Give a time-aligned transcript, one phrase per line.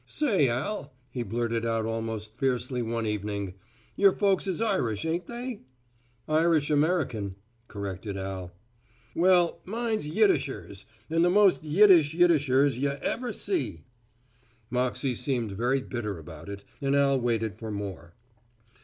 [0.07, 3.53] "Say, Al," he blurted out almost fiercely one evening,
[3.95, 5.61] "your folks is Irish, ain't they?"
[6.27, 7.35] "Irish American,"
[7.67, 8.51] corrected Al.
[9.13, 13.83] "Well, mine's Yiddishers, and the most Yiddish Yiddishers y'ever see."
[14.71, 18.15] Moxey seemed very bitter about it and Al waited for more.